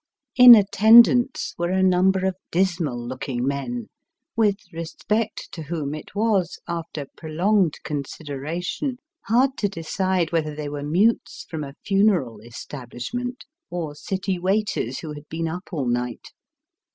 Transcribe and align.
In 0.35 0.55
attendance 0.55 1.53
were 1.59 1.69
a 1.69 1.83
number 1.83 2.25
of 2.25 2.35
dismal 2.49 2.97
looking 2.99 3.45
men, 3.47 3.85
with 4.35 4.57
respect 4.73 5.49
to 5.51 5.61
whom 5.61 5.93
it 5.93 6.15
was, 6.15 6.57
after 6.67 7.05
prolonged 7.15 7.75
consideration, 7.83 8.97
hard 9.27 9.55
to 9.57 9.69
decide 9.69 10.31
whether 10.31 10.55
they 10.55 10.69
were 10.69 10.81
mutes 10.81 11.45
from 11.47 11.63
a 11.63 11.75
funeral 11.85 12.41
es 12.43 12.65
tabHshment 12.65 13.41
or 13.69 13.93
city 13.93 14.39
waiters 14.39 15.01
who 15.01 15.13
had 15.13 15.29
been 15.29 15.47
up 15.47 15.65
all 15.71 15.85
night. 15.85 16.31